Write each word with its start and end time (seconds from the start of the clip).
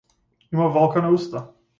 Има 0.55 0.69
валкана 0.77 1.11
уста. 1.17 1.45